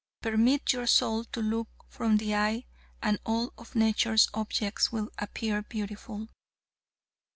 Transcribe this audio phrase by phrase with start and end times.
[0.23, 2.65] Permit your soul to look from the eye
[3.03, 6.27] and all of nature's objects will appear beautiful.